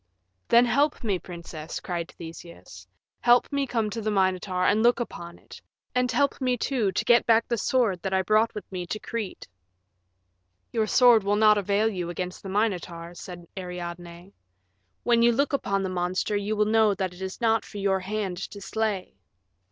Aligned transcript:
"Then 0.47 0.65
help 0.65 1.03
me, 1.03 1.19
princess," 1.19 1.79
cried 1.79 2.07
Theseus; 2.17 2.87
"help 3.19 3.51
me 3.51 3.67
to 3.67 3.71
come 3.71 3.91
to 3.91 4.01
the 4.01 4.09
Minotaur 4.09 4.65
and 4.65 4.81
look 4.81 4.99
upon 4.99 5.37
it, 5.37 5.61
and 5.93 6.11
help 6.11 6.41
me, 6.41 6.57
too, 6.57 6.91
to 6.91 7.05
get 7.05 7.27
back 7.27 7.47
the 7.47 7.55
sword 7.59 8.01
that 8.01 8.11
I 8.11 8.23
brought 8.23 8.55
with 8.55 8.63
me 8.71 8.87
to 8.87 8.97
Crete." 8.99 9.47
"Your 10.71 10.87
sword 10.87 11.23
will 11.23 11.35
not 11.35 11.59
avail 11.59 11.87
you 11.87 12.09
against 12.09 12.41
the 12.41 12.49
Minotaur," 12.49 13.13
said 13.13 13.47
Ariadne; 13.55 14.33
"when 15.03 15.21
you 15.21 15.31
look 15.31 15.53
upon 15.53 15.83
the 15.83 15.89
monster 15.89 16.35
you 16.35 16.55
will 16.55 16.65
know 16.65 16.95
that 16.95 17.13
it 17.13 17.21
is 17.21 17.39
not 17.39 17.63
for 17.63 17.77
your 17.77 17.99
hand 17.99 18.37
to 18.37 18.59
slay." 18.59 19.13